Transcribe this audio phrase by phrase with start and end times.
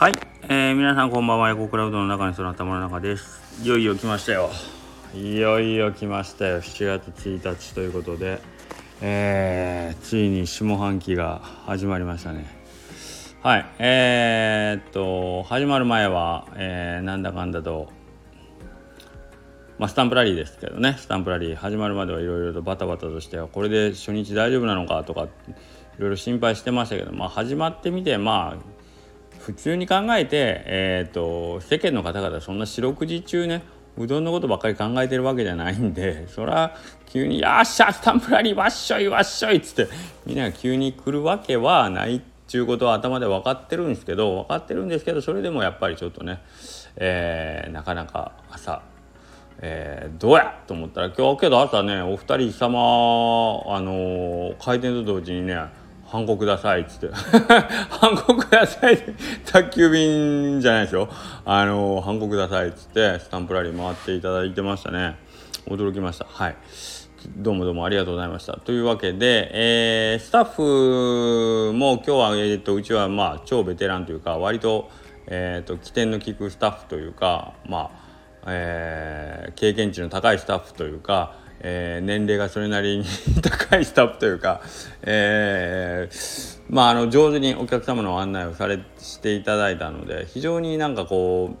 [0.00, 1.50] はい、えー、皆さんこんばんは。
[1.50, 3.62] エコクラウドの中にその頭の中です。
[3.62, 4.48] いよいよ来ましたよ。
[5.12, 6.62] いよいよ来ましたよ。
[6.62, 8.40] 7月1日ということで。
[9.02, 12.46] えー、ついに下半期が始まりましたね。
[13.42, 13.66] はい。
[13.78, 17.92] えー、っと始まる前は、えー、なんだかんだと
[19.78, 20.96] まあ、スタンプラリーですけどね。
[20.98, 25.28] スタンプラリー始まるまではいろいろとバタバタとしてこれで初日大丈夫なのかとかい
[25.98, 28.79] ろいろ心配してましたけど、まあ、始まってみてまあ
[29.40, 33.62] 普通に考えて、えーと、世間の方々そんな四六時中ね
[33.96, 36.76] うどんのことばっかり考えてるわけじゃないんでそら
[37.06, 39.92] 急に「よっしゃスタンプラリーわっしょいわっしょい」っつって
[40.26, 46.40] みんなが急に来るわけはないっちゅうことは頭で分かってるんですけど分かってるんですけどそれでもやっぱりちょっとね、
[46.96, 48.82] えー、なかなか朝
[49.62, 55.54] えー、どうやと思ったら今日けど朝ねお二人様あのー、開店と同時にね
[56.10, 57.14] ハンコくださいっつって。
[57.14, 58.98] ハンコください
[59.46, 61.08] 宅急便じゃないですよ。
[61.44, 65.14] あのハンコくださいっつってスタンプラリー回っていただいてましたね。
[65.66, 66.26] 驚きました。
[66.28, 66.56] はい。
[67.36, 68.54] どうもどうもありがとうございました。
[68.54, 74.90] というわけで、えー、スタッフも今日は、えーと、うちはまあ超ベテランというか割と,、
[75.28, 78.10] えーと、起点の利くスタッフというかまあ
[78.46, 83.04] えー、経験値の高いスタッフというか、えー、年齢がそれなりに
[83.42, 84.62] 高いスタッフというか、
[85.02, 91.56] えー、まああの上手にお客様の案内をされしていただいたので非常になんかこ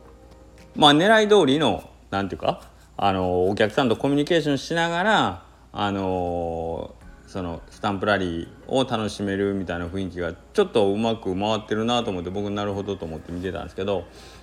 [0.76, 2.62] うまあ狙い通りのなんていうか
[2.96, 5.42] あのお客さんとコミュニケーションしながら
[5.72, 6.94] あの
[7.30, 14.02] そのスタンプラリーを楽しめるみたいな雰囲気がちょっとうまく回ってるなと思って僕なるほどと思って見てたんですけど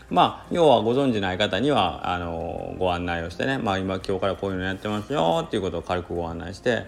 [0.10, 6.86] まあ要はご存じない方にはあのご案内をしてね、まあ、今今日からこういうのやってますよっていうことを軽くご案内して、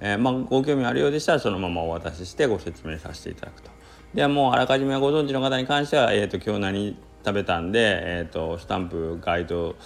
[0.00, 3.70] えー、まあ、ご興味あるようでしたらそのままお渡ししてご説明させていただくと。
[4.14, 9.76] ではもうあらかじめご存知の方に関しては、えーと、今日何食べたんで、えーと、スタンプガイド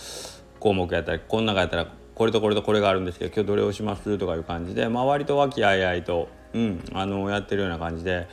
[0.60, 8.27] 項目やったらこん中やったらこれとこれとこれがあるんですけど今日どれをしますとかいう感じで、まあ、割と和気あいあいと、うん、あのやってるような感じで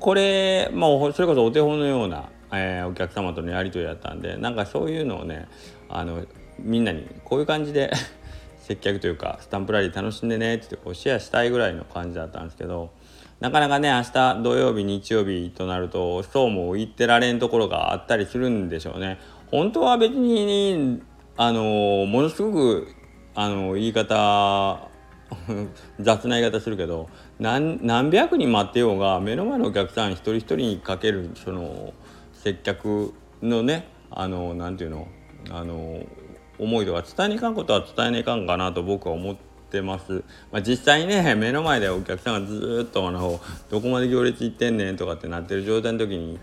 [0.00, 5.48] これ、まあ、それこそお手本のようなえー、お客様とのやり取りだったんでなんかそういうのをね
[5.88, 6.24] あの
[6.58, 7.92] みんなにこういう感じで
[8.58, 12.90] 接客というかスタンプラリー楽しんでねってこうシェアしたいぐらいの感じだったんですけど
[13.40, 19.18] なかなかね明日土曜日日曜日となるとそうも言ってられんところがあったりするんでしょうね。
[19.50, 21.02] 本当は別に
[21.36, 22.88] あのものすごく
[23.34, 24.88] あの言い方
[26.00, 27.08] 雑な言い方するけど
[27.38, 31.92] 何何百人待ってようが目の前のお客さん一人一人にかけるその
[32.32, 33.12] 接客
[33.42, 35.08] のねあのなんていうの
[35.50, 36.00] あの
[36.58, 43.40] 思いとか伝えにいかんことは伝えにいかんかなと僕は思ってます、まあ、実際にね目の前でお客さんがずっとあの
[43.70, 46.38] どこまで行列行ってんねんとかってなってる状態の時に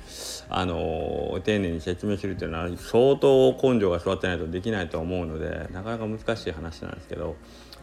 [0.49, 7.35] あの丁寧に説明するっていうのは相当根性が座ってないとできないと思うのでなかなか難しい話なんですけど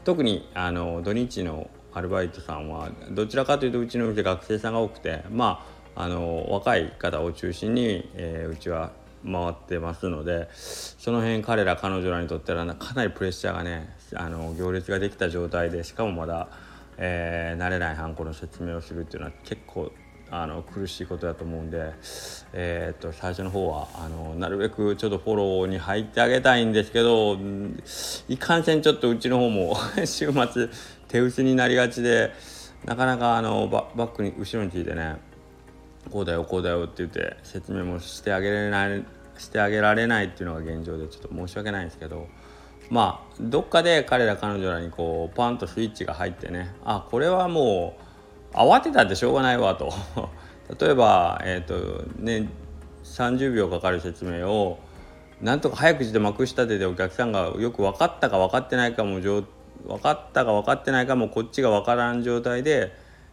[0.05, 5.65] 特にあの土日のアルバイトさんはどちらかというとうちの店学生さんが多くてま
[5.95, 8.93] ああの若い方を中心に、えー、うちは
[9.25, 16.49] 回ってますのでその辺彼ら彼女らにとってはかなりプレッシャーがねあの行列ができた状態でしかもまだ、
[16.97, 19.93] えー、慣れないハンコの説明をするっていうのは結構
[20.31, 21.95] あの苦しいことだと思うんで、
[22.53, 27.39] えー、っと最初の方はあのなるべくちょっとフォローに入ってあげたいんですけど
[28.29, 30.69] いかんせんちょっとうちの方も 週末
[31.09, 32.33] 手薄になりがちで
[32.85, 35.17] なかなかあのバックに後ろについてね
[36.11, 39.05] こうだよこうだよって言って説明もしてあげられない
[39.39, 42.27] してあげられないっていうのが現状でちょっと申し訳ないんですけど
[42.91, 47.97] まあどっかで彼ら彼女らにこうパンとスイッチが入ってねあこれはも
[48.53, 49.93] う慌てたってしょうがないわと。
[50.81, 52.49] 例えばえっ、ー、とね
[53.05, 54.79] 30秒かかる説明を
[55.41, 59.45] なんとか早口でまくし立ててお客さんがよく分かったか分かってないかも分
[60.03, 62.93] かったか分かってないかもこっちが分からん状態で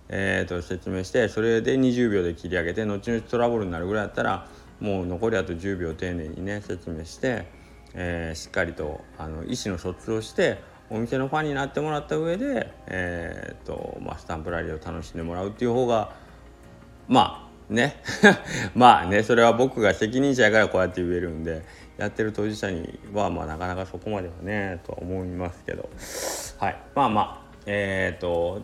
[0.10, 4.48] えー、と説明してそれで20秒で切り上げて後々トラブルになるぐらいだったら
[4.80, 7.48] もう残りあと10秒丁寧にね説明して、
[7.94, 10.60] えー、しっかりとあの意思の疎通をして
[10.90, 16.14] お店のファンになってもらった上で、えーとまあ、スタンプラリーを楽しんでもらうっていう方が
[17.08, 17.96] まあね。
[18.76, 21.64] まあねそれは僕が責任者やからこうやって言えるんで
[21.98, 25.90] やってる当事者にはまあなかなかそこまではねとは思いますけど。
[26.60, 26.78] はい。
[26.94, 28.62] まあまあえっ、ー、と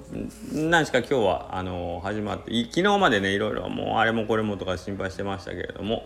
[0.54, 6.04] 何しか今日はあの始まって昨日までねいろいろもうあれもこれもとか心配してましたけれども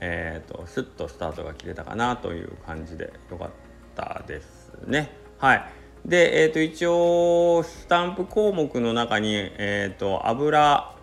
[0.00, 3.50] えっ、ー、とスッとスタートが切れたかなという感じでよかっ
[3.94, 5.12] たですね。
[5.38, 5.64] はい。
[6.04, 10.93] でえっ、ー、と一応スタンプ項目の中にえっ、と油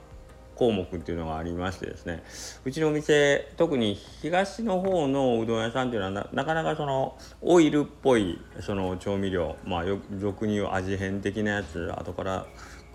[0.62, 2.22] 項目っていうのがありましてですね
[2.66, 9.84] うちのお店特に東の方のうどん屋さんっていうのはなかなかそのオイルっぽいその調味料まあ
[10.20, 12.46] 俗に言う味変的なやつ後から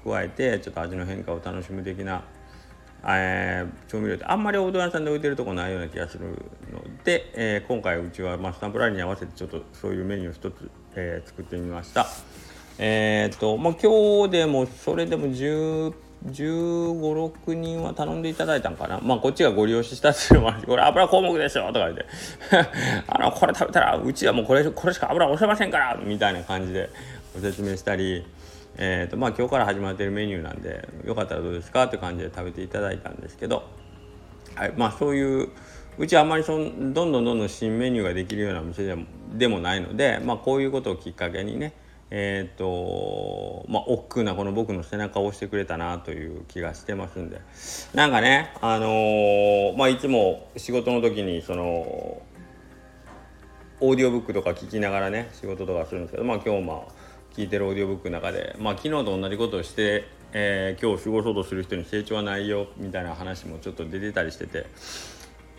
[0.04, 2.22] 加えてちょっと味の変化を楽しむ的な、
[3.04, 6.26] えー、調味料ってあんまりおうどん屋さんで置いてるとこないような気がする
[6.72, 12.06] ので、えー、今回うちは、まあ、スタンプラリーに合わせてちょっとそういうメニューを一つ、えー、作ってみました。
[12.78, 18.98] えっ、とまあ今日でもそれでも10 1516人は頼んでいただいたんかな。
[19.00, 22.04] まあ、こっちがご利用ししたっていうのもあるし これ油項目ですよとか言って
[23.06, 26.90] あの、これ食べたら、うちはもうこれ、これしか油押せませんからみたいな感じで
[27.34, 28.26] ご説明したり、
[28.78, 33.64] えっ、ー、と、まあ、今日から始まってるメニューなんで、よかったらどうですかって感じで食べていただいたんですけど、
[34.54, 35.48] はい、まあ、そういう、
[35.98, 41.72] うちはあんまりそのどんどんどんどん新メニューができるような店でもでもないので、まあ、こういうことをきっかけにね
[42.11, 47.41] えーとまあ億劫なこの僕の背中を押してくれたなという気がしてますんで。
[47.94, 52.23] なんかねあのー、まあいつも仕事の時にその
[53.81, 56.93] オーディオブックとか聞きながらね仕事とかするんですけどまあ今日も
[57.35, 64.67] 聞いてるオーディオブックの中でまあ昨日と同じことをして、えー、今日過ごそうとする人に成長はないよみたいな話もちょっと出てたりしてて。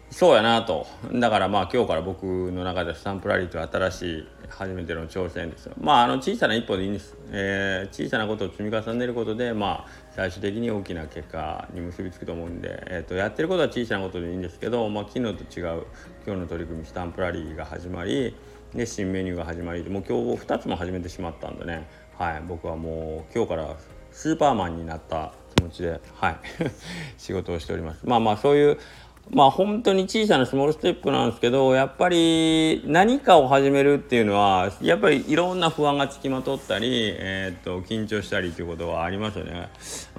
[0.09, 0.87] そうやなと。
[1.13, 15.85] だからまあ今日から僕の中でスタンプラリーという新しい初めての挑戦ですまああの小さな一歩でいいんです、えー、小さなことを積み重ねることでまあ最終的に大きな結果に結びつくと思うんで、えーと、やってることは小さなことでいいんですけど、まあ、昨日と違う
[16.25, 18.35] 今日の取り組みスタンプラリーが始まり
[18.73, 21.87] で新メニューが始まりもう今日2つも始めてしまったんでね、
[22.17, 23.75] はい、僕はもう今日から
[24.11, 26.37] スーパーマンになった気持ちで、はい、
[27.17, 28.01] 仕事をしております。
[28.05, 28.77] まあまあそういう
[29.29, 39.69] まあ本当に小さなスモールステップなんですけどやっぱり何かを始めるっていうのはやっぱりいろんな不安がつきまとったり、えー、っと緊張したりということはありますよね、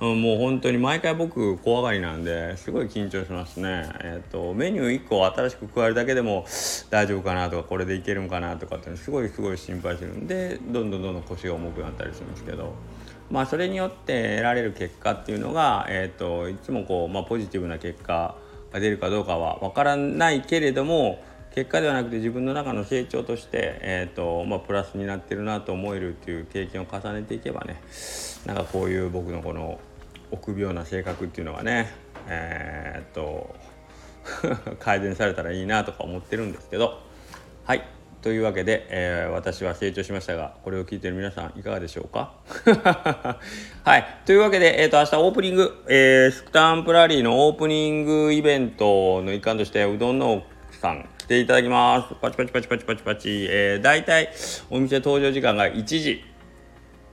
[0.01, 6.45] うん、もう本当に毎回僕怖がりなんですごい緊張しますね、えー、っとメニュー1個新しく加えるだけでも
[6.91, 12.75] 大丈夫かなとかこれでいけるんかなとかってすごいすごい心配するんでどんどんどんどん腰が重くなったりするんですけど。
[13.31, 18.35] まあ、それによって得られる結果っていうのが、えー、といつもこう、まあ、ポジティブな結果
[18.73, 21.23] が出るかどうかは分からないけれども
[21.55, 27.81] 結果ではなくて自分の中の成長として、えーとまあ、プラスになってるなと思えるっていう経験を重ねていけばね
[28.47, 29.81] なんかこういう僕のこの
[30.31, 31.93] 臆病な性格っていうのがね
[32.29, 33.55] えー、っ と
[34.79, 37.01] 改善されたらいいなとか思ってるんですけど。
[37.65, 37.98] はい。
[38.21, 42.33] というわけで、えー、私は成長しましたがこれを聞いてる皆さんいかがでしょうか？
[43.85, 44.05] はい。
[44.27, 50.43] というわけで、えーと、明日オープニング、えー、スクタンプラリーのオープニングイベントの一環としてうどんの
[50.73, 52.15] さん来ていただきます。
[52.21, 54.31] パチパチパチパチパチパチ、えー、大体
[54.71, 56.25] お店登場時間が1時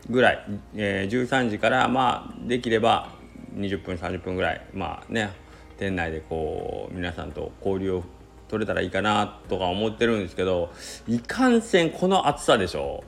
[0.09, 3.09] ぐらい、えー、13時からまあできれば
[3.55, 5.29] 20分30分ぐらいまあね
[5.77, 8.03] 店内でこう皆さんと交流を
[8.47, 10.71] 取れたらいいかなとか思ってるんですけど
[11.07, 13.03] いかんせんこの暑さでしょ。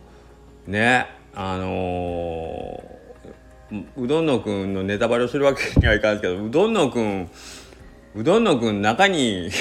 [0.66, 7.30] ねあのー、うどんのくんのネタバレをするわけにはいかんすけどうどんのくん
[8.16, 9.52] うどんのくん中に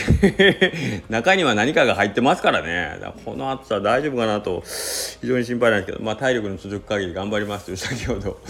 [1.10, 2.98] 中には何かが入ってますからね。
[3.24, 4.62] この暑さ大丈夫かなと
[5.20, 8.40] 非常に心配なんですけど、まあ、体力の続く限り頑張りますという先ほど、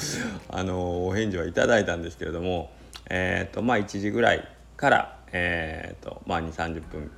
[0.48, 2.70] あの、お返事はいただいたんですけれども
[3.10, 7.10] えっ、とまあ1時ぐらいからえーとまあ、2 3 0分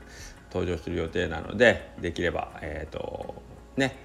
[0.53, 3.43] 登場する予定なのでできれば、えーと
[3.77, 3.97] ね、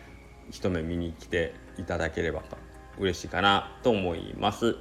[0.52, 2.58] 一目見に来ていただければと
[3.00, 4.76] 嬉しいかなと思います。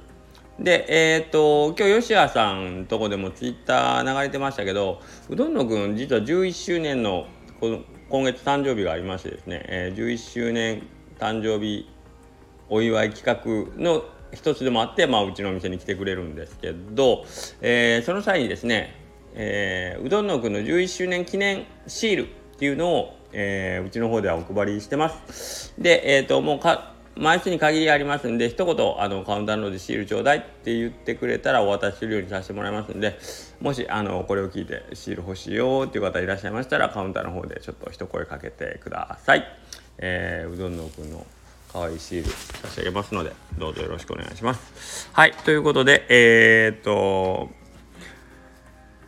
[0.59, 7.25] で、えっ、ー、と、今日吉谷さんとこでもツイッター流れてましたけど、うどんのくん実は11周年の
[7.59, 10.83] 今月誕生日がありましてですね、えー、11周年
[11.17, 11.89] 誕生日
[12.69, 17.25] お祝い企画の一つでもあって、まあ、うちのお店に来てくれるんですけど、
[17.61, 19.02] えー、その際にですね、
[19.35, 25.73] えー、うどんのくんの11周年記念シールっていうのを、えー、うちの方ではお配りしてます。
[25.77, 33.19] で、えっ、ー、と、もうか、枚数に限りありますんで、一言、あの、カウンターのでシールちょうだいって言ってくれたらお渡しするようにさせてもらいますんで、
[33.59, 39.45] もし、あの、これを聞いてシール欲しいよっていう方いらっしゃいましたら、カウンターの方でちょっと一声かけてください。
[39.99, 41.25] えー、うどんのくんの
[41.71, 45.09] 可愛いシール差し上げますので、どうぞよろしくお願いします。
[45.13, 47.49] はい、ということで、えー、っと、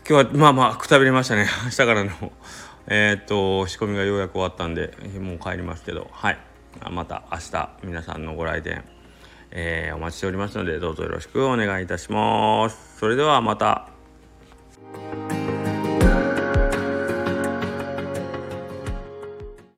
[0.07, 1.47] 今日はまあまあくたびれましたね。
[1.65, 2.11] 明日からの。
[2.85, 6.07] えっと仕込みがようやく終わったんでもう帰りますけど。
[6.11, 6.37] はい。
[6.91, 8.83] また明日皆さんのご来店、
[9.49, 12.99] えー、お待ちしておりますのでどうぞよろしくお願いいたします。
[12.99, 13.87] それではまた。